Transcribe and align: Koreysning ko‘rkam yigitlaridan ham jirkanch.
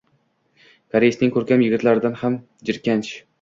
Koreysning 0.95 1.33
ko‘rkam 1.35 1.65
yigitlaridan 1.65 2.17
ham 2.23 2.39
jirkanch. 2.71 3.15